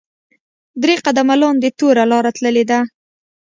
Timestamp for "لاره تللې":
2.11-2.63